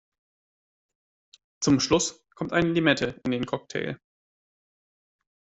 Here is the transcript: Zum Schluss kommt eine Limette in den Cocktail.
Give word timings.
Zum 1.59 1.79
Schluss 1.79 2.25
kommt 2.33 2.53
eine 2.53 2.71
Limette 2.71 3.21
in 3.23 3.29
den 3.29 3.45
Cocktail. 3.45 3.99